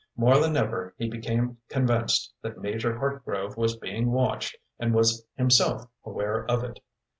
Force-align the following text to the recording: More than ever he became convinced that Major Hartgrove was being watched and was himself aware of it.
More 0.17 0.39
than 0.39 0.57
ever 0.57 0.95
he 0.97 1.07
became 1.07 1.57
convinced 1.69 2.33
that 2.41 2.57
Major 2.57 2.97
Hartgrove 2.97 3.55
was 3.55 3.77
being 3.77 4.09
watched 4.11 4.57
and 4.79 4.95
was 4.95 5.23
himself 5.35 5.83
aware 6.03 6.43
of 6.49 6.63
it. 6.63 6.79